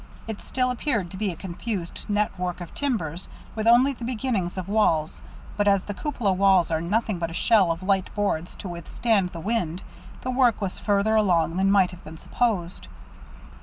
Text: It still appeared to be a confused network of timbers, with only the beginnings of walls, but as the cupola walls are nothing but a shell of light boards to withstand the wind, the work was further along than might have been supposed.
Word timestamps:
It 0.27 0.41
still 0.41 0.71
appeared 0.71 1.11
to 1.11 1.17
be 1.17 1.31
a 1.31 1.35
confused 1.35 2.09
network 2.09 2.59
of 2.59 2.73
timbers, 2.73 3.29
with 3.53 3.67
only 3.67 3.93
the 3.93 4.03
beginnings 4.03 4.57
of 4.57 4.67
walls, 4.67 5.21
but 5.55 5.67
as 5.67 5.83
the 5.83 5.93
cupola 5.93 6.33
walls 6.33 6.71
are 6.71 6.81
nothing 6.81 7.19
but 7.19 7.29
a 7.29 7.35
shell 7.35 7.71
of 7.71 7.83
light 7.83 8.09
boards 8.15 8.55
to 8.55 8.67
withstand 8.67 9.29
the 9.29 9.39
wind, 9.39 9.83
the 10.21 10.31
work 10.31 10.59
was 10.59 10.79
further 10.79 11.13
along 11.15 11.55
than 11.57 11.69
might 11.71 11.91
have 11.91 12.03
been 12.03 12.17
supposed. 12.17 12.87